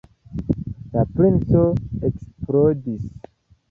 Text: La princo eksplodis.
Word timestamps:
La 0.95 1.03
princo 1.19 1.63
eksplodis. 2.13 3.11